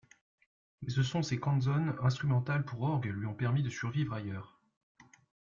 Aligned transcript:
Mais 0.81 0.89
ce 0.89 1.03
sont 1.03 1.21
ses 1.21 1.39
canzone 1.39 1.95
instrumentales 2.01 2.65
pour 2.65 2.81
orgue 2.81 3.05
lui 3.13 3.27
ont 3.27 3.35
permis 3.35 3.61
de 3.61 3.69
survivre 3.69 4.15
ailleurs. 4.15 4.59